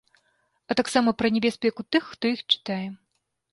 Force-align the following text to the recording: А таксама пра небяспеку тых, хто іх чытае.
А 0.69 0.77
таксама 0.79 1.13
пра 1.19 1.31
небяспеку 1.37 1.87
тых, 1.97 2.09
хто 2.17 2.35
іх 2.35 2.43
чытае. 2.51 2.83